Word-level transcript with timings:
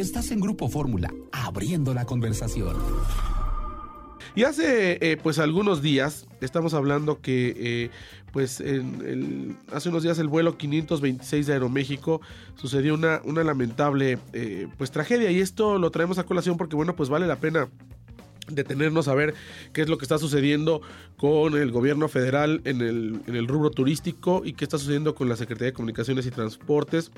Estás 0.00 0.30
en 0.30 0.40
Grupo 0.40 0.70
Fórmula, 0.70 1.12
abriendo 1.30 1.92
la 1.92 2.06
conversación. 2.06 2.74
Y 4.34 4.44
hace 4.44 4.96
eh, 5.02 5.18
pues 5.22 5.38
algunos 5.38 5.82
días, 5.82 6.26
estamos 6.40 6.72
hablando 6.72 7.20
que 7.20 7.52
eh, 7.58 7.90
pues 8.32 8.62
hace 9.70 9.88
unos 9.90 10.02
días 10.02 10.18
el 10.18 10.28
vuelo 10.28 10.56
526 10.56 11.46
de 11.46 11.52
Aeroméxico 11.52 12.22
sucedió 12.54 12.94
una, 12.94 13.20
una 13.24 13.44
lamentable 13.44 14.18
eh, 14.32 14.68
pues 14.78 14.90
tragedia 14.90 15.30
y 15.32 15.40
esto 15.40 15.78
lo 15.78 15.90
traemos 15.90 16.18
a 16.18 16.24
colación 16.24 16.56
porque 16.56 16.76
bueno 16.76 16.96
pues 16.96 17.10
vale 17.10 17.26
la 17.26 17.36
pena 17.36 17.68
detenernos 18.50 19.08
a 19.08 19.14
ver 19.14 19.34
qué 19.72 19.82
es 19.82 19.88
lo 19.88 19.98
que 19.98 20.04
está 20.04 20.18
sucediendo 20.18 20.82
con 21.16 21.54
el 21.54 21.70
gobierno 21.70 22.08
federal 22.08 22.60
en 22.64 22.80
el, 22.80 23.20
en 23.26 23.36
el, 23.36 23.46
rubro 23.46 23.70
turístico 23.70 24.42
y 24.44 24.54
qué 24.54 24.64
está 24.64 24.78
sucediendo 24.78 25.14
con 25.14 25.28
la 25.28 25.36
Secretaría 25.36 25.66
de 25.66 25.72
Comunicaciones 25.74 26.26
y 26.26 26.30
Transportes. 26.30 27.10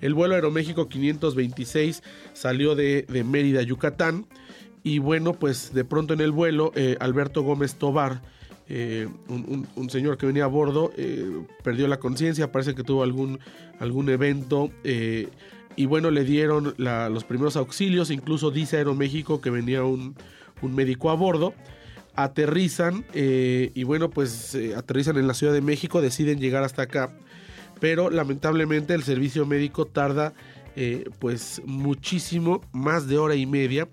El 0.00 0.14
vuelo 0.14 0.34
Aeroméxico 0.34 0.88
526 0.88 2.02
salió 2.32 2.74
de, 2.74 3.06
Mérida, 3.26 3.62
Yucatán. 3.62 4.26
Y 4.84 5.00
bueno, 5.00 5.32
pues 5.34 5.74
de 5.74 5.84
pronto 5.84 6.14
en 6.14 6.20
el 6.20 6.30
vuelo, 6.30 6.72
eh, 6.74 6.96
Alberto 7.00 7.42
Gómez 7.42 7.74
Tobar, 7.74 8.22
eh, 8.68 9.08
un, 9.28 9.90
señor 9.90 10.18
que 10.18 10.26
venía 10.26 10.44
a 10.44 10.46
bordo, 10.46 10.92
eh, 10.96 11.26
perdió 11.64 11.88
la 11.88 11.98
conciencia, 11.98 12.52
parece 12.52 12.74
que 12.74 12.84
tuvo 12.84 13.02
algún, 13.02 13.40
algún 13.80 14.08
evento. 14.08 14.70
y 15.76 15.86
bueno, 15.86 16.10
le 16.10 16.24
dieron 16.24 16.74
los 16.76 17.24
primeros 17.24 17.56
auxilios, 17.56 18.10
incluso 18.10 18.50
dice 18.50 18.78
Aeroméxico 18.78 19.40
que 19.40 19.50
venía 19.50 19.84
un, 19.84 20.14
un 20.62 20.74
médico 20.74 21.10
a 21.10 21.14
bordo. 21.14 21.54
Aterrizan 22.14 23.04
y 23.14 23.84
bueno, 23.84 24.10
pues 24.10 24.56
aterrizan 24.76 25.18
en 25.18 25.26
la 25.28 25.34
Ciudad 25.34 25.52
de 25.52 25.60
México, 25.60 26.00
deciden 26.00 26.40
llegar 26.40 26.64
hasta 26.64 26.82
acá. 26.82 27.10
Pero 27.80 28.10
lamentablemente 28.10 28.94
el 28.94 29.04
servicio 29.04 29.46
médico 29.46 29.84
tarda 29.86 30.34
pues 31.20 31.62
muchísimo, 31.64 32.60
más 32.72 33.06
de 33.06 33.18
hora 33.18 33.36
y 33.36 33.46
media 33.46 33.88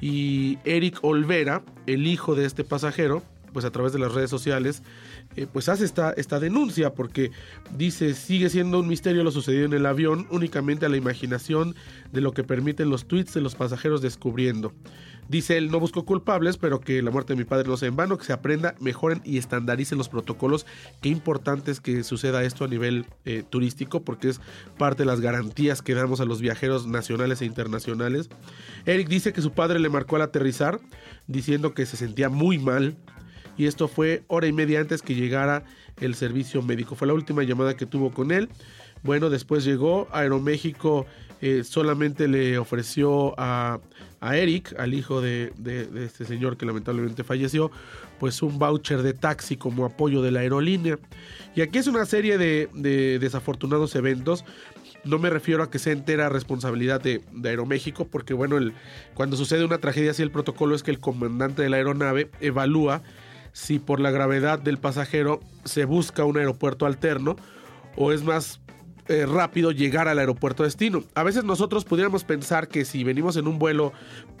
y 0.00 0.58
Eric 0.64 0.98
Olvera, 1.02 1.62
el 1.86 2.06
hijo 2.06 2.34
de 2.34 2.46
este 2.46 2.64
pasajero, 2.64 3.22
pues 3.52 3.64
a 3.64 3.70
través 3.70 3.92
de 3.92 3.98
las 3.98 4.12
redes 4.12 4.30
sociales, 4.30 4.82
eh, 5.36 5.46
pues 5.52 5.68
hace 5.68 5.84
esta, 5.84 6.12
esta 6.12 6.40
denuncia 6.40 6.94
porque 6.94 7.30
dice 7.76 8.14
sigue 8.14 8.50
siendo 8.50 8.80
un 8.80 8.88
misterio 8.88 9.24
lo 9.24 9.30
sucedido 9.30 9.64
en 9.64 9.72
el 9.72 9.86
avión 9.86 10.26
únicamente 10.30 10.86
a 10.86 10.88
la 10.88 10.96
imaginación 10.96 11.74
de 12.12 12.20
lo 12.20 12.32
que 12.32 12.44
permiten 12.44 12.90
los 12.90 13.06
tweets 13.06 13.34
de 13.34 13.40
los 13.40 13.54
pasajeros 13.54 14.02
descubriendo. 14.02 14.72
Dice 15.28 15.58
él, 15.58 15.70
no 15.70 15.78
busco 15.78 16.06
culpables, 16.06 16.56
pero 16.56 16.80
que 16.80 17.02
la 17.02 17.10
muerte 17.10 17.34
de 17.34 17.38
mi 17.38 17.44
padre 17.44 17.68
no 17.68 17.76
sea 17.76 17.88
en 17.88 17.96
vano, 17.96 18.16
que 18.16 18.24
se 18.24 18.32
aprenda, 18.32 18.74
mejoren 18.80 19.20
y 19.24 19.36
estandaricen 19.36 19.98
los 19.98 20.08
protocolos. 20.08 20.64
Qué 21.02 21.10
importante 21.10 21.70
es 21.70 21.80
que 21.80 22.02
suceda 22.02 22.42
esto 22.44 22.64
a 22.64 22.68
nivel 22.68 23.04
eh, 23.26 23.44
turístico, 23.48 24.02
porque 24.02 24.30
es 24.30 24.40
parte 24.78 25.02
de 25.02 25.06
las 25.06 25.20
garantías 25.20 25.82
que 25.82 25.94
damos 25.94 26.22
a 26.22 26.24
los 26.24 26.40
viajeros 26.40 26.86
nacionales 26.86 27.42
e 27.42 27.44
internacionales. 27.44 28.30
Eric 28.86 29.08
dice 29.08 29.34
que 29.34 29.42
su 29.42 29.52
padre 29.52 29.80
le 29.80 29.90
marcó 29.90 30.16
al 30.16 30.22
aterrizar, 30.22 30.80
diciendo 31.26 31.74
que 31.74 31.84
se 31.84 31.98
sentía 31.98 32.30
muy 32.30 32.56
mal, 32.56 32.96
y 33.58 33.66
esto 33.66 33.88
fue 33.88 34.22
hora 34.28 34.46
y 34.46 34.52
media 34.52 34.80
antes 34.80 35.02
que 35.02 35.14
llegara 35.14 35.64
el 36.00 36.14
servicio 36.14 36.62
médico. 36.62 36.94
Fue 36.94 37.06
la 37.06 37.14
última 37.14 37.42
llamada 37.42 37.76
que 37.76 37.84
tuvo 37.84 38.10
con 38.10 38.30
él. 38.32 38.48
Bueno, 39.02 39.28
después 39.28 39.64
llegó 39.64 40.08
Aeroméxico, 40.12 41.04
eh, 41.42 41.62
solamente 41.64 42.26
le 42.28 42.56
ofreció 42.56 43.34
a 43.38 43.80
a 44.20 44.36
Eric, 44.36 44.74
al 44.78 44.94
hijo 44.94 45.20
de, 45.20 45.52
este 45.96 46.24
señor 46.24 46.56
que 46.56 46.66
lamentablemente 46.66 47.22
falleció, 47.22 47.70
pues 48.18 48.42
un 48.42 48.58
voucher 48.58 49.02
de 49.02 49.12
taxi 49.12 49.56
como 49.56 49.84
apoyo 49.84 50.22
de 50.22 50.30
la 50.30 50.40
aerolínea. 50.40 50.98
Y 51.54 51.60
aquí 51.60 51.78
es 51.78 51.86
una 51.86 52.04
serie 52.04 52.38
de, 52.38 53.18
desafortunados 53.20 53.94
eventos. 53.94 54.44
No 55.04 55.18
me 55.18 55.30
refiero 55.30 55.62
a 55.62 55.70
que 55.70 55.78
sea 55.78 55.92
entera 55.92 56.28
responsabilidad 56.28 57.00
de, 57.00 57.22
Aeroméxico, 57.44 58.06
porque 58.06 58.34
bueno, 58.34 58.56
el, 58.58 58.72
cuando 59.14 59.36
sucede 59.36 59.64
una 59.64 59.78
tragedia 59.78 60.10
así, 60.10 60.22
el 60.22 60.32
protocolo 60.32 60.74
es 60.74 60.82
que 60.82 60.90
el 60.90 60.98
comandante 60.98 61.62
de 61.62 61.70
la 61.70 61.76
aeronave 61.76 62.30
evalúa 62.40 63.02
si 63.58 63.80
por 63.80 63.98
la 63.98 64.12
gravedad 64.12 64.60
del 64.60 64.78
pasajero 64.78 65.40
se 65.64 65.84
busca 65.84 66.24
un 66.24 66.38
aeropuerto 66.38 66.86
alterno 66.86 67.34
o 67.96 68.12
es 68.12 68.22
más 68.22 68.60
eh, 69.08 69.26
rápido 69.26 69.72
llegar 69.72 70.06
al 70.06 70.20
aeropuerto 70.20 70.62
destino. 70.62 71.02
A 71.14 71.24
veces 71.24 71.42
nosotros 71.42 71.84
pudiéramos 71.84 72.22
pensar 72.22 72.68
que 72.68 72.84
si 72.84 73.02
venimos 73.02 73.36
en 73.36 73.48
un 73.48 73.58
vuelo, 73.58 73.92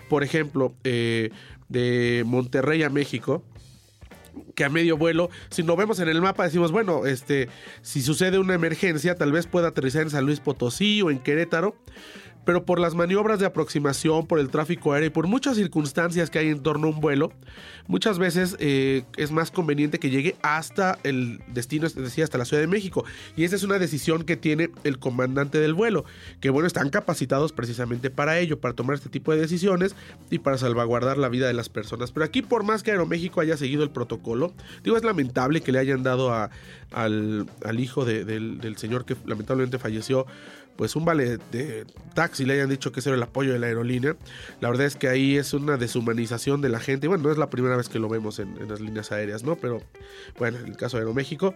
por 0.08 0.22
ejemplo, 0.22 0.72
eh, 0.84 1.30
de 1.68 2.22
Monterrey 2.26 2.84
a 2.84 2.90
México, 2.90 3.42
que 4.54 4.64
a 4.64 4.68
medio 4.68 4.96
vuelo, 4.96 5.30
si 5.50 5.64
nos 5.64 5.76
vemos 5.76 5.98
en 5.98 6.08
el 6.08 6.20
mapa, 6.22 6.44
decimos, 6.44 6.70
bueno, 6.70 7.04
este, 7.04 7.48
si 7.82 8.02
sucede 8.02 8.38
una 8.38 8.54
emergencia, 8.54 9.16
tal 9.16 9.32
vez 9.32 9.48
pueda 9.48 9.68
aterrizar 9.68 10.02
en 10.02 10.10
San 10.10 10.26
Luis 10.26 10.38
Potosí 10.38 11.02
o 11.02 11.10
en 11.10 11.18
Querétaro 11.18 11.74
pero 12.48 12.64
por 12.64 12.80
las 12.80 12.94
maniobras 12.94 13.38
de 13.40 13.44
aproximación, 13.44 14.26
por 14.26 14.38
el 14.38 14.48
tráfico 14.48 14.94
aéreo 14.94 15.08
y 15.08 15.10
por 15.10 15.26
muchas 15.26 15.54
circunstancias 15.56 16.30
que 16.30 16.38
hay 16.38 16.48
en 16.48 16.62
torno 16.62 16.86
a 16.86 16.90
un 16.92 16.98
vuelo, 16.98 17.30
muchas 17.88 18.18
veces 18.18 18.56
eh, 18.58 19.02
es 19.18 19.30
más 19.30 19.50
conveniente 19.50 19.98
que 19.98 20.08
llegue 20.08 20.34
hasta 20.40 20.98
el 21.02 21.42
destino, 21.48 21.86
es 21.86 21.94
decir, 21.94 22.24
hasta 22.24 22.38
la 22.38 22.46
Ciudad 22.46 22.62
de 22.62 22.66
México. 22.66 23.04
Y 23.36 23.44
esa 23.44 23.54
es 23.54 23.64
una 23.64 23.78
decisión 23.78 24.22
que 24.22 24.38
tiene 24.38 24.70
el 24.84 24.98
comandante 24.98 25.60
del 25.60 25.74
vuelo, 25.74 26.06
que 26.40 26.48
bueno, 26.48 26.66
están 26.66 26.88
capacitados 26.88 27.52
precisamente 27.52 28.08
para 28.08 28.38
ello, 28.38 28.58
para 28.58 28.72
tomar 28.72 28.96
este 28.96 29.10
tipo 29.10 29.30
de 29.30 29.40
decisiones 29.40 29.94
y 30.30 30.38
para 30.38 30.56
salvaguardar 30.56 31.18
la 31.18 31.28
vida 31.28 31.48
de 31.48 31.52
las 31.52 31.68
personas. 31.68 32.12
Pero 32.12 32.24
aquí, 32.24 32.40
por 32.40 32.62
más 32.62 32.82
que 32.82 32.92
Aeroméxico 32.92 33.42
haya 33.42 33.58
seguido 33.58 33.82
el 33.82 33.90
protocolo, 33.90 34.54
digo, 34.84 34.96
es 34.96 35.04
lamentable 35.04 35.60
que 35.60 35.70
le 35.70 35.80
hayan 35.80 36.02
dado 36.02 36.32
a, 36.32 36.48
al, 36.92 37.46
hijo 37.78 38.06
del, 38.06 38.58
del 38.58 38.76
señor 38.78 39.04
que 39.04 39.16
lamentablemente 39.26 39.78
falleció 39.78 40.24
pues 40.78 40.94
un 40.94 41.04
vale 41.04 41.38
de 41.50 41.86
taxi 42.14 42.44
le 42.44 42.54
hayan 42.54 42.70
dicho 42.70 42.92
que 42.92 43.00
ese 43.00 43.08
era 43.08 43.16
el 43.16 43.22
apoyo 43.24 43.52
de 43.52 43.58
la 43.58 43.66
aerolínea. 43.66 44.14
La 44.60 44.68
verdad 44.68 44.86
es 44.86 44.94
que 44.94 45.08
ahí 45.08 45.36
es 45.36 45.52
una 45.52 45.76
deshumanización 45.76 46.60
de 46.60 46.68
la 46.68 46.78
gente. 46.78 47.08
Bueno, 47.08 47.24
no 47.24 47.32
es 47.32 47.36
la 47.36 47.50
primera 47.50 47.76
vez 47.76 47.88
que 47.88 47.98
lo 47.98 48.08
vemos 48.08 48.38
en, 48.38 48.56
las 48.68 48.80
líneas 48.80 49.10
aéreas, 49.10 49.42
¿no? 49.42 49.56
Pero 49.56 49.82
bueno, 50.38 50.58
en 50.58 50.66
el 50.66 50.76
caso 50.76 50.96
de 50.96 51.02
Aeroméxico. 51.02 51.52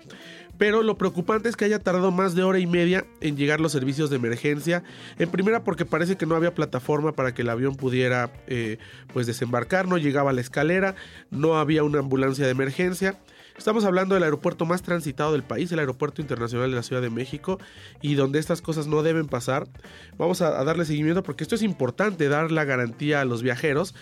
Pero 0.58 0.82
lo 0.82 0.98
preocupante 0.98 1.48
es 1.48 1.54
que 1.54 1.64
haya 1.64 1.78
tardado 1.78 2.10
más 2.10 2.34
de 2.34 2.42
hora 2.42 2.58
y 2.58 2.66
media 2.66 3.06
en 3.20 3.36
llegar 3.36 3.60
los 3.60 3.70
servicios 3.70 4.10
de 4.10 4.16
emergencia. 4.16 4.82
En 5.20 5.30
primera 5.30 5.62
porque 5.62 5.84
parece 5.84 6.16
que 6.16 6.26
no 6.26 6.34
había 6.34 6.52
plataforma 6.52 7.12
para 7.12 7.32
que 7.32 7.42
el 7.42 7.50
avión 7.50 7.76
pudiera 7.76 8.32
eh, 8.48 8.78
pues 9.12 9.28
desembarcar, 9.28 9.86
no 9.86 9.98
llegaba 9.98 10.30
a 10.30 10.32
la 10.32 10.40
escalera, 10.40 10.96
no 11.30 11.58
había 11.58 11.84
una 11.84 12.00
ambulancia 12.00 12.44
de 12.44 12.50
emergencia. 12.50 13.20
Estamos 13.56 13.84
hablando 13.84 14.14
del 14.14 14.24
aeropuerto 14.24 14.64
más 14.64 14.82
transitado 14.82 15.32
del 15.32 15.42
país, 15.42 15.70
el 15.70 15.78
Aeropuerto 15.78 16.22
Internacional 16.22 16.70
de 16.70 16.76
la 16.76 16.82
Ciudad 16.82 17.02
de 17.02 17.10
México, 17.10 17.58
y 18.00 18.14
donde 18.14 18.38
estas 18.38 18.62
cosas 18.62 18.86
no 18.86 19.02
deben 19.02 19.26
pasar. 19.26 19.68
Vamos 20.16 20.40
a, 20.40 20.64
darle 20.64 20.84
seguimiento 20.84 21.22
porque 21.22 21.44
esto 21.44 21.54
es 21.54 21.62
importante, 21.62 22.28
dar 22.28 22.50
la 22.50 22.64
garantía 22.64 23.20
a 23.20 23.24
los 23.24 23.42
viajeros, 23.42 23.94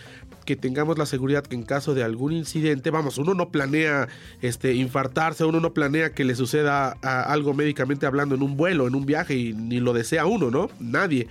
que 0.45 0.55
tengamos 0.55 0.97
la 0.97 1.05
seguridad 1.05 1.43
que 1.43 1.55
en 1.55 1.63
caso 1.63 1.93
de 1.93 2.03
algún 2.03 2.31
incidente, 2.31 2.89
vamos, 2.91 3.17
uno 3.17 3.33
no 3.33 3.51
planea 3.51 4.07
este, 4.41 4.73
infartarse, 4.73 5.43
uno 5.43 5.59
no 5.59 5.73
planea 5.73 6.13
que 6.13 6.23
le 6.23 6.35
suceda 6.35 6.91
algo 7.01 7.53
médicamente 7.53 8.05
hablando 8.05 8.35
en 8.35 8.41
un 8.41 8.57
vuelo, 8.57 8.87
en 8.87 8.95
un 8.95 9.05
viaje, 9.05 9.35
y 9.35 9.53
ni 9.53 9.79
lo 9.79 9.93
desea 9.93 10.25
uno, 10.25 10.49
¿no? 10.49 10.69
Nadie. 10.79 11.27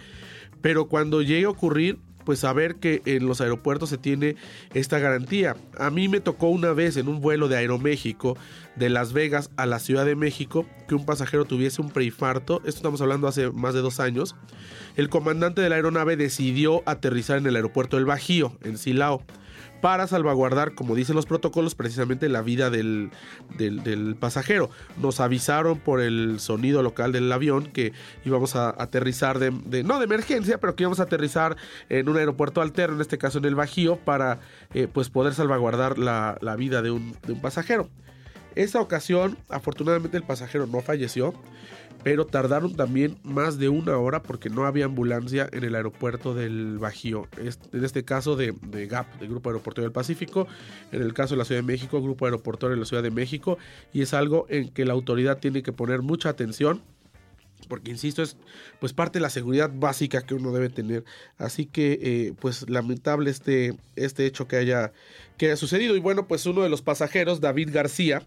Pero 0.60 0.88
cuando 0.88 1.22
llegue 1.22 1.46
a 1.46 1.50
ocurrir, 1.50 1.98
pues 2.24 2.40
saber 2.40 2.76
que 2.76 3.02
en 3.04 3.26
los 3.26 3.40
aeropuertos 3.40 3.88
se 3.88 3.98
tiene 3.98 4.36
esta 4.74 4.98
garantía. 4.98 5.56
A 5.78 5.90
mí 5.90 6.08
me 6.08 6.20
tocó 6.20 6.48
una 6.48 6.72
vez 6.72 6.96
en 6.96 7.08
un 7.08 7.20
vuelo 7.20 7.48
de 7.48 7.56
Aeroméxico 7.56 8.36
de 8.76 8.90
Las 8.90 9.12
Vegas 9.12 9.50
a 9.56 9.66
la 9.66 9.78
Ciudad 9.78 10.06
de 10.06 10.16
México 10.16 10.66
que 10.88 10.94
un 10.94 11.04
pasajero 11.04 11.44
tuviese 11.44 11.82
un 11.82 11.90
preinfarto. 11.90 12.58
Esto 12.58 12.78
estamos 12.78 13.00
hablando 13.00 13.28
hace 13.28 13.50
más 13.50 13.74
de 13.74 13.80
dos 13.80 14.00
años. 14.00 14.36
El 14.96 15.08
comandante 15.08 15.60
de 15.60 15.68
la 15.68 15.76
aeronave 15.76 16.16
decidió 16.16 16.82
aterrizar 16.86 17.38
en 17.38 17.46
el 17.46 17.56
aeropuerto 17.56 17.96
del 17.96 18.06
Bajío, 18.06 18.56
en 18.62 18.78
Silao 18.78 19.22
para 19.80 20.06
salvaguardar, 20.06 20.74
como 20.74 20.94
dicen 20.94 21.16
los 21.16 21.26
protocolos, 21.26 21.74
precisamente 21.74 22.28
la 22.28 22.42
vida 22.42 22.70
del, 22.70 23.10
pasajero. 24.18 24.70
Nos 25.00 25.20
avisaron 25.20 25.78
por 25.78 26.00
el 26.00 26.40
sonido 26.40 26.82
local 26.82 27.12
del 27.12 27.30
avión 27.32 27.66
que 27.66 27.92
íbamos 28.24 28.56
a 28.56 28.70
aterrizar 28.70 29.38
de, 29.38 29.82
no 29.82 29.98
de 29.98 30.04
emergencia, 30.04 30.58
pero 30.58 30.74
que 30.74 30.84
íbamos 30.84 31.00
a 31.00 31.04
aterrizar 31.04 31.56
en 31.88 32.08
un 32.08 32.16
aeropuerto 32.16 32.60
alterno, 32.60 32.96
en 32.96 33.00
este 33.00 33.18
caso 33.18 33.38
en 33.38 33.44
el 33.44 33.54
Bajío, 33.54 33.96
para 33.96 34.40
eh, 34.74 34.88
pues 34.92 35.10
poder 35.10 35.34
salvaguardar 35.34 35.98
la, 35.98 36.38
la 36.40 36.56
vida 36.56 36.82
de 36.82 36.90
un, 36.90 37.16
de 37.26 37.32
un 37.32 37.40
pasajero. 37.40 37.88
Esa 38.54 38.80
ocasión, 38.80 39.38
afortunadamente 39.48 40.16
el 40.16 40.24
pasajero 40.24 40.66
no 40.66 40.80
falleció, 40.80 41.34
pero 42.02 42.26
tardaron 42.26 42.74
también 42.74 43.18
más 43.22 43.58
de 43.58 43.68
una 43.68 43.96
hora 43.98 44.22
porque 44.22 44.48
no 44.48 44.64
había 44.64 44.86
ambulancia 44.86 45.48
en 45.52 45.64
el 45.64 45.74
aeropuerto 45.74 46.34
del 46.34 46.78
Bajío. 46.78 47.28
En 47.36 47.84
este 47.84 48.04
caso 48.04 48.36
de, 48.36 48.54
GAP, 48.86 49.20
de 49.20 49.26
Grupo 49.26 49.50
Aeroportuario 49.50 49.88
del 49.88 49.92
Pacífico, 49.92 50.46
en 50.92 51.02
el 51.02 51.12
caso 51.12 51.34
de 51.34 51.38
la 51.38 51.44
Ciudad 51.44 51.60
de 51.60 51.66
México, 51.66 52.00
Grupo 52.02 52.24
Aeroportuario 52.24 52.76
de 52.76 52.80
la 52.80 52.86
Ciudad 52.86 53.02
de 53.02 53.10
México, 53.10 53.58
y 53.92 54.02
es 54.02 54.14
algo 54.14 54.46
en 54.48 54.70
que 54.70 54.84
la 54.84 54.94
autoridad 54.94 55.38
tiene 55.38 55.62
que 55.62 55.72
poner 55.72 56.02
mucha 56.02 56.28
atención 56.30 56.82
porque 57.68 57.90
insisto 57.90 58.22
es 58.22 58.36
pues 58.80 58.92
parte 58.92 59.18
de 59.18 59.22
la 59.22 59.30
seguridad 59.30 59.70
básica 59.72 60.22
que 60.22 60.34
uno 60.34 60.50
debe 60.50 60.70
tener. 60.70 61.04
Así 61.38 61.66
que 61.66 61.98
eh, 62.02 62.32
pues 62.40 62.68
lamentable 62.68 63.30
este 63.30 63.76
este 63.96 64.26
hecho 64.26 64.48
que 64.48 64.56
haya 64.56 64.92
que 65.36 65.46
haya 65.46 65.56
sucedido. 65.56 65.94
Y 65.94 66.00
bueno 66.00 66.26
pues 66.26 66.46
uno 66.46 66.62
de 66.62 66.68
los 66.68 66.82
pasajeros 66.82 67.40
David 67.40 67.70
García 67.72 68.22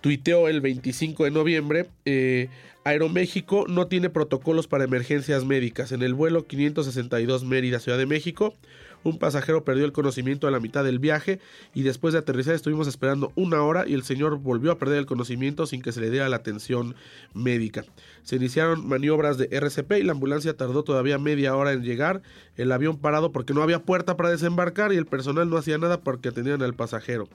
tuiteó 0.00 0.48
el 0.48 0.60
25 0.60 1.24
de 1.24 1.30
noviembre, 1.30 1.86
eh, 2.04 2.48
Aeroméxico 2.84 3.66
no 3.68 3.86
tiene 3.86 4.08
protocolos 4.08 4.66
para 4.66 4.84
emergencias 4.84 5.44
médicas. 5.44 5.92
En 5.92 6.02
el 6.02 6.14
vuelo 6.14 6.46
562 6.46 7.44
Mérida, 7.44 7.78
Ciudad 7.78 7.98
de 7.98 8.06
México, 8.06 8.54
un 9.02 9.18
pasajero 9.18 9.64
perdió 9.64 9.84
el 9.84 9.92
conocimiento 9.92 10.46
a 10.46 10.50
la 10.50 10.60
mitad 10.60 10.84
del 10.84 10.98
viaje 10.98 11.40
y 11.74 11.82
después 11.82 12.12
de 12.12 12.18
aterrizar 12.18 12.54
estuvimos 12.54 12.86
esperando 12.86 13.32
una 13.34 13.62
hora 13.62 13.86
y 13.86 13.94
el 13.94 14.02
señor 14.02 14.38
volvió 14.38 14.72
a 14.72 14.78
perder 14.78 14.98
el 14.98 15.06
conocimiento 15.06 15.66
sin 15.66 15.82
que 15.82 15.92
se 15.92 16.00
le 16.00 16.10
diera 16.10 16.28
la 16.28 16.36
atención 16.36 16.94
médica. 17.34 17.84
Se 18.22 18.36
iniciaron 18.36 18.86
maniobras 18.86 19.38
de 19.38 19.48
RCP 19.50 19.92
y 19.92 20.02
la 20.02 20.12
ambulancia 20.12 20.56
tardó 20.56 20.82
todavía 20.82 21.18
media 21.18 21.56
hora 21.56 21.72
en 21.72 21.82
llegar, 21.82 22.22
el 22.56 22.72
avión 22.72 22.98
parado 22.98 23.32
porque 23.32 23.54
no 23.54 23.62
había 23.62 23.82
puerta 23.82 24.16
para 24.16 24.30
desembarcar 24.30 24.92
y 24.92 24.96
el 24.96 25.06
personal 25.06 25.48
no 25.48 25.56
hacía 25.56 25.78
nada 25.78 26.00
porque 26.00 26.28
atendían 26.28 26.62
al 26.62 26.74
pasajero. 26.74 27.28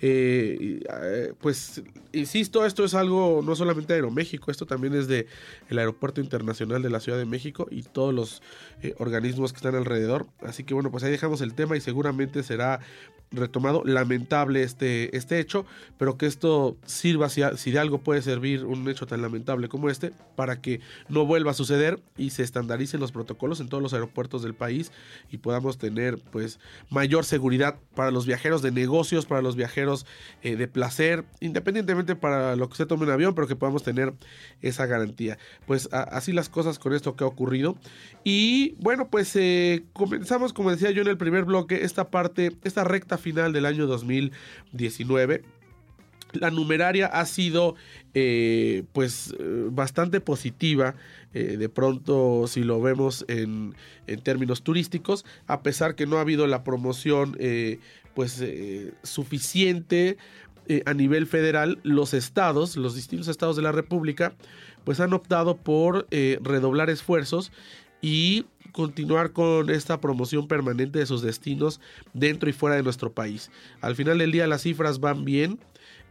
Eh, 0.00 0.80
eh, 1.02 1.32
pues 1.40 1.82
insisto, 2.12 2.66
esto 2.66 2.84
es 2.84 2.94
algo 2.94 3.42
no 3.44 3.54
solamente 3.54 3.92
de 3.92 3.98
Aeroméxico, 3.98 4.50
esto 4.50 4.66
también 4.66 4.94
es 4.94 5.06
de 5.06 5.26
el 5.68 5.78
Aeropuerto 5.78 6.20
Internacional 6.20 6.82
de 6.82 6.90
la 6.90 7.00
Ciudad 7.00 7.18
de 7.18 7.24
México 7.24 7.68
y 7.70 7.82
todos 7.82 8.12
los 8.12 8.42
eh, 8.82 8.94
organismos 8.98 9.52
que 9.52 9.58
están 9.58 9.74
alrededor. 9.74 10.26
Así 10.42 10.64
que 10.64 10.74
bueno, 10.74 10.90
pues 10.90 11.04
ahí 11.04 11.10
dejamos 11.10 11.40
el 11.40 11.54
tema 11.54 11.76
y 11.76 11.80
seguramente 11.80 12.42
será 12.42 12.80
retomado. 13.36 13.82
Lamentable 13.84 14.62
este, 14.62 15.16
este 15.16 15.40
hecho, 15.40 15.66
pero 15.98 16.16
que 16.16 16.26
esto 16.26 16.76
sirva, 16.86 17.28
si, 17.28 17.42
si, 17.56 17.70
de 17.70 17.78
algo 17.78 17.98
puede 17.98 18.22
servir 18.22 18.64
un 18.64 18.88
hecho 18.88 19.06
tan 19.06 19.22
lamentable 19.22 19.68
como 19.68 19.90
este, 19.90 20.12
para 20.36 20.60
que 20.60 20.80
no 21.08 21.26
vuelva 21.26 21.52
a 21.52 21.54
suceder 21.54 22.00
y 22.16 22.30
se 22.30 22.42
estandaricen 22.42 23.00
los 23.00 23.12
protocolos 23.12 23.60
en 23.60 23.68
todos 23.68 23.82
los 23.82 23.94
aeropuertos 23.94 24.42
del 24.42 24.54
país 24.54 24.92
y 25.30 25.38
podamos 25.38 25.78
tener 25.78 26.18
pues 26.30 26.58
mayor 26.90 27.24
seguridad 27.24 27.76
para 27.94 28.10
los 28.10 28.26
viajeros 28.26 28.62
de 28.62 28.70
negocios, 28.70 29.26
para 29.26 29.42
los 29.42 29.56
viajeros 29.56 30.06
eh, 30.42 30.56
de 30.56 30.68
placer, 30.68 31.24
independientemente 31.40 32.16
para 32.16 32.56
lo 32.56 32.68
que 32.68 32.76
se 32.76 32.86
tome 32.86 33.04
un 33.04 33.10
avión, 33.10 33.34
pero 33.34 33.46
que 33.46 33.56
podamos 33.56 33.82
tener 33.82 34.14
esa 34.62 34.86
garantía. 34.86 35.38
Pues 35.66 35.88
así 35.92 36.32
las 36.32 36.48
cosas 36.48 36.78
con 36.78 36.92
esto 36.92 37.16
que 37.16 37.24
ha 37.24 37.26
ocurrido. 37.26 37.76
Y 38.24 38.74
bueno, 38.80 39.08
pues 39.08 39.34
eh, 39.36 39.84
comenzamos, 39.92 40.52
como 40.52 40.70
decía 40.70 40.90
yo 40.90 41.02
en 41.02 41.08
el 41.08 41.18
primer 41.18 41.44
bloque, 41.44 41.84
esta 41.84 42.10
parte, 42.10 42.56
esta 42.64 42.84
recta 42.84 43.18
final 43.24 43.52
del 43.52 43.66
año 43.66 43.86
2019. 43.86 45.42
La 46.34 46.50
numeraria 46.50 47.06
ha 47.06 47.26
sido 47.26 47.74
eh, 48.12 48.84
pues 48.92 49.34
bastante 49.70 50.20
positiva 50.20 50.94
eh, 51.34 51.56
de 51.56 51.68
pronto 51.68 52.46
si 52.46 52.62
lo 52.62 52.80
vemos 52.80 53.24
en, 53.26 53.74
en, 54.06 54.20
términos 54.20 54.62
turísticos 54.62 55.24
a 55.48 55.62
pesar 55.62 55.96
que 55.96 56.06
no 56.06 56.18
ha 56.18 56.20
habido 56.20 56.46
la 56.46 56.62
promoción 56.62 57.36
eh, 57.40 57.80
pues 58.14 58.40
eh, 58.40 58.92
suficiente 59.02 60.16
a 60.86 60.94
nivel 60.94 61.26
federal 61.26 61.78
los 61.82 62.14
estados 62.14 62.76
los 62.76 62.94
distintos 62.94 63.28
estados 63.28 63.56
de 63.56 63.62
la 63.62 63.72
república 63.72 64.32
pues 64.84 64.98
han 65.00 65.12
optado 65.12 65.58
por 65.58 66.06
redoblar 66.10 66.88
esfuerzos 66.88 67.52
y 68.04 68.44
continuar 68.72 69.32
con 69.32 69.70
esta 69.70 69.98
promoción 69.98 70.46
permanente 70.46 70.98
de 70.98 71.06
sus 71.06 71.22
destinos 71.22 71.80
dentro 72.12 72.50
y 72.50 72.52
fuera 72.52 72.76
de 72.76 72.82
nuestro 72.82 73.12
país. 73.12 73.50
Al 73.80 73.96
final 73.96 74.18
del 74.18 74.30
día 74.30 74.46
las 74.46 74.60
cifras 74.60 75.00
van 75.00 75.24
bien, 75.24 75.58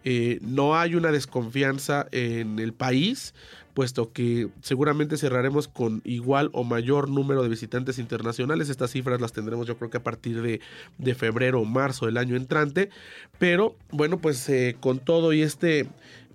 eh, 0.03 0.39
no 0.41 0.75
hay 0.75 0.95
una 0.95 1.11
desconfianza 1.11 2.07
en 2.11 2.57
el 2.57 2.73
país, 2.73 3.35
puesto 3.75 4.11
que 4.11 4.49
seguramente 4.61 5.17
cerraremos 5.17 5.67
con 5.67 6.01
igual 6.03 6.49
o 6.53 6.63
mayor 6.63 7.09
número 7.09 7.43
de 7.43 7.49
visitantes 7.49 7.99
internacionales. 7.99 8.69
Estas 8.69 8.89
cifras 8.89 9.21
las 9.21 9.33
tendremos 9.33 9.67
yo 9.67 9.77
creo 9.77 9.91
que 9.91 9.97
a 9.97 10.03
partir 10.03 10.41
de, 10.41 10.61
de 10.97 11.15
febrero 11.15 11.61
o 11.61 11.65
marzo 11.65 12.07
del 12.07 12.17
año 12.17 12.35
entrante. 12.35 12.89
Pero 13.37 13.75
bueno, 13.91 14.17
pues 14.17 14.49
eh, 14.49 14.77
con 14.79 14.97
todo 14.97 15.31
y 15.31 15.43
este 15.43 15.87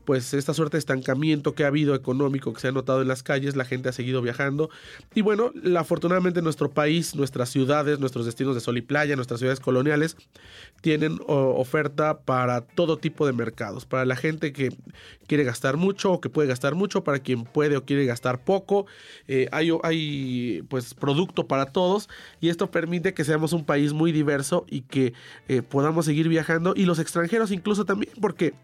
pues 0.09 0.33
esta 0.33 0.55
suerte 0.55 0.79
de 0.79 0.79
estancamiento 0.79 1.55
que 1.55 1.65
ha 1.65 1.67
habido 1.67 1.95
económico 1.95 2.55
que 2.55 2.61
se 2.61 2.69
ha 2.69 2.73
notado 2.73 3.03
en 3.03 3.09
las 3.09 3.23
calles, 3.23 3.57
la 3.57 3.67
gente 3.67 3.91
ha 3.91 3.93
seguido 3.93 4.23
viajando. 4.23 4.71
Y 5.15 5.21
bueno, 5.21 5.53
afortunadamente 5.77 6.41
nuestro 6.41 6.71
país, 6.71 7.15
nuestras 7.15 7.51
ciudades, 7.51 8.01
nuestros 8.01 8.25
destinos 8.25 8.55
de 8.55 8.63
sol 8.63 8.79
y 8.79 8.81
playa, 8.81 9.17
nuestras 9.17 9.39
ciudades 9.39 9.61
coloniales 9.61 10.17
tienen 10.81 11.19
oferta 11.27 12.21
para 12.21 12.63
todo 12.63 12.97
tipo 12.97 13.27
de 13.27 13.35
mercados, 13.35 13.85
para 13.85 14.07
la 14.07 14.17
gente 14.17 14.55
que 14.55 14.75
quiere 15.27 15.45
gastar 15.45 15.77
mucho 15.77 16.13
o 16.13 16.21
que 16.23 16.31
puede 16.31 16.49
gastar 16.49 16.75
mucho, 16.75 17.05
para 17.05 17.19
quien 17.19 17.45
puede 17.45 17.77
o 17.77 17.85
quiere 17.85 18.07
gastar 18.07 18.43
poco, 18.43 18.87
eh, 19.27 19.49
hay, 19.53 19.71
hay 19.83 20.63
pues 20.71 20.95
producto 20.95 21.47
para 21.47 21.67
todos 21.67 22.09
y 22.41 22.49
esto 22.49 22.71
permite 22.71 23.13
que 23.13 23.25
seamos 23.25 23.53
un 23.53 23.67
país 23.67 23.93
muy 23.93 24.13
diverso 24.13 24.65
y 24.71 24.83
que 24.83 25.13
eh, 25.49 25.61
podamos 25.61 26.07
seguir 26.07 26.29
viajando 26.29 26.73
y 26.75 26.87
los 26.87 26.99
extranjeros 26.99 27.51
incluso 27.51 27.85
también 27.85 28.13
porque 28.23 28.55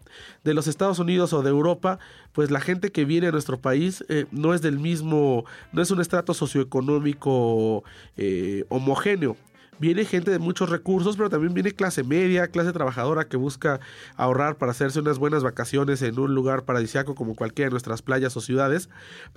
de 0.43 0.55
los 0.55 0.65
Estados 0.65 0.97
Unidos 0.97 1.34
de 1.41 1.49
Europa, 1.49 1.99
pues 2.33 2.51
la 2.51 2.59
gente 2.59 2.91
que 2.91 3.05
viene 3.05 3.27
a 3.27 3.31
nuestro 3.31 3.59
país 3.59 4.03
eh, 4.09 4.25
no 4.31 4.53
es 4.53 4.61
del 4.61 4.79
mismo, 4.79 5.45
no 5.71 5.81
es 5.81 5.91
un 5.91 6.01
estrato 6.01 6.33
socioeconómico 6.33 7.83
eh, 8.17 8.65
homogéneo 8.69 9.37
viene 9.79 10.05
gente 10.05 10.31
de 10.31 10.39
muchos 10.39 10.69
recursos, 10.69 11.17
pero 11.17 11.29
también 11.29 11.53
viene 11.53 11.71
clase 11.71 12.03
media, 12.03 12.47
clase 12.47 12.73
trabajadora 12.73 13.25
que 13.25 13.37
busca 13.37 13.79
ahorrar 14.15 14.55
para 14.55 14.71
hacerse 14.71 14.99
unas 14.99 15.19
buenas 15.19 15.43
vacaciones 15.43 16.01
en 16.01 16.19
un 16.19 16.33
lugar 16.33 16.63
paradisiaco 16.63 17.15
como 17.15 17.35
cualquiera 17.35 17.67
de 17.67 17.71
nuestras 17.71 18.01
playas 18.01 18.35
o 18.37 18.41
ciudades. 18.41 18.89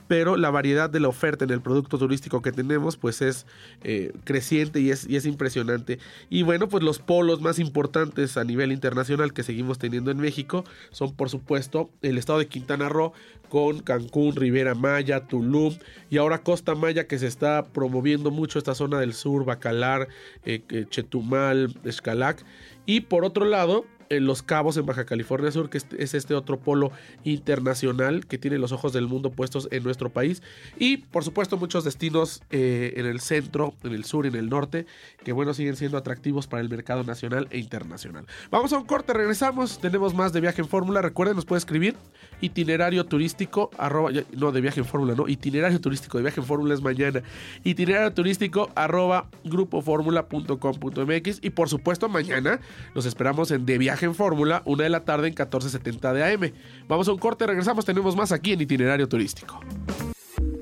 Pero 0.06 0.36
la 0.36 0.50
variedad 0.50 0.90
de 0.90 1.00
la 1.00 1.08
oferta 1.08 1.44
en 1.44 1.50
el 1.50 1.60
producto 1.60 1.98
turístico 1.98 2.42
que 2.42 2.52
tenemos, 2.52 2.96
pues 2.96 3.22
es 3.22 3.46
eh, 3.82 4.12
creciente 4.24 4.80
y 4.80 4.90
es, 4.90 5.08
y 5.08 5.16
es 5.16 5.26
impresionante. 5.26 5.98
Y 6.30 6.42
bueno, 6.42 6.68
pues 6.68 6.82
los 6.82 6.98
polos 6.98 7.40
más 7.40 7.58
importantes 7.58 8.36
a 8.36 8.44
nivel 8.44 8.72
internacional 8.72 9.32
que 9.32 9.42
seguimos 9.42 9.78
teniendo 9.78 10.10
en 10.10 10.18
México 10.18 10.64
son, 10.90 11.14
por 11.14 11.30
supuesto, 11.30 11.90
el 12.02 12.18
estado 12.18 12.38
de 12.38 12.46
Quintana 12.46 12.88
Roo 12.88 13.12
con 13.48 13.80
Cancún, 13.80 14.36
Rivera 14.36 14.74
Maya, 14.74 15.20
Tulum 15.20 15.74
y 16.10 16.18
ahora 16.18 16.42
Costa 16.42 16.74
Maya 16.74 17.06
que 17.06 17.18
se 17.18 17.26
está 17.26 17.64
promoviendo 17.64 18.30
mucho 18.30 18.58
esta 18.58 18.74
zona 18.74 19.00
del 19.00 19.14
sur, 19.14 19.44
Bacalar, 19.44 20.08
eh, 20.44 20.86
Chetumal, 20.88 21.74
Escalac. 21.84 22.44
Y 22.86 23.02
por 23.02 23.24
otro 23.24 23.44
lado, 23.44 23.84
Los 24.10 24.42
Cabos, 24.42 24.76
en 24.76 24.86
Baja 24.86 25.04
California 25.04 25.50
Sur, 25.50 25.70
que 25.70 25.78
es 25.78 26.14
este 26.14 26.34
otro 26.34 26.58
polo 26.58 26.92
internacional 27.24 28.26
que 28.26 28.38
tiene 28.38 28.58
los 28.58 28.72
ojos 28.72 28.92
del 28.92 29.06
mundo 29.06 29.30
puestos 29.30 29.68
en 29.70 29.82
nuestro 29.84 30.10
país. 30.10 30.42
Y 30.78 30.98
por 30.98 31.24
supuesto 31.24 31.56
muchos 31.56 31.84
destinos 31.84 32.42
eh, 32.50 32.94
en 32.96 33.06
el 33.06 33.20
centro, 33.20 33.74
en 33.84 33.92
el 33.92 34.04
sur 34.04 34.26
y 34.26 34.28
en 34.28 34.36
el 34.36 34.48
norte, 34.48 34.86
que 35.24 35.32
bueno, 35.32 35.54
siguen 35.54 35.76
siendo 35.76 35.98
atractivos 35.98 36.46
para 36.46 36.62
el 36.62 36.68
mercado 36.68 37.04
nacional 37.04 37.48
e 37.50 37.58
internacional. 37.58 38.26
Vamos 38.50 38.72
a 38.72 38.78
un 38.78 38.84
corte, 38.84 39.12
regresamos, 39.12 39.78
tenemos 39.80 40.14
más 40.14 40.32
de 40.32 40.40
viaje 40.40 40.62
en 40.62 40.68
fórmula. 40.68 41.02
Recuerden, 41.02 41.36
nos 41.36 41.44
puede 41.44 41.58
escribir 41.58 41.96
itinerario 42.40 43.04
turístico, 43.04 43.70
arroba, 43.78 44.10
no 44.36 44.52
de 44.52 44.60
viaje 44.60 44.80
en 44.80 44.86
fórmula, 44.86 45.14
no, 45.14 45.28
itinerario 45.28 45.80
turístico 45.80 46.18
de 46.18 46.22
viaje 46.22 46.40
en 46.40 46.46
fórmula 46.46 46.74
es 46.74 46.80
mañana. 46.80 47.22
Itinerario 47.64 48.12
turístico, 48.12 48.70
arroba 48.74 49.28
grupoformula.com.mx 49.44 51.40
y 51.42 51.50
por 51.50 51.68
supuesto 51.68 52.08
mañana 52.08 52.60
los 52.94 53.06
esperamos 53.06 53.50
en 53.50 53.66
De 53.66 53.78
En 54.02 54.14
Fórmula, 54.14 54.62
una 54.64 54.84
de 54.84 54.90
la 54.90 55.04
tarde 55.04 55.28
en 55.28 55.32
1470 55.32 56.12
de 56.12 56.32
AM. 56.32 56.52
Vamos 56.86 57.08
a 57.08 57.12
un 57.12 57.18
corte, 57.18 57.46
regresamos, 57.46 57.84
tenemos 57.84 58.16
más 58.16 58.32
aquí 58.32 58.52
en 58.52 58.60
Itinerario 58.60 59.08
Turístico. 59.08 59.60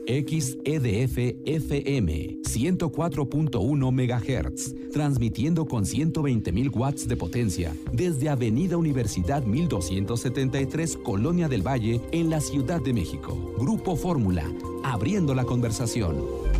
XEDF 0.07 1.19
FM 1.45 2.38
104.1 2.43 3.90
MHz, 3.90 4.93
transmitiendo 4.93 5.66
con 5.66 5.85
120.000 5.85 6.76
watts 6.76 7.09
de 7.09 7.16
potencia 7.16 7.75
desde 7.93 8.28
Avenida 8.28 8.76
Universidad 8.76 9.43
1273, 9.43 10.97
Colonia 10.99 11.49
del 11.49 11.66
Valle, 11.66 12.00
en 12.12 12.31
la 12.31 12.40
Ciudad 12.40 12.81
de 12.81 12.93
México. 12.93 13.55
Grupo 13.59 13.97
Fórmula, 13.97 14.45
abriendo 14.85 15.35
la 15.35 15.45
conversación. 15.45 16.56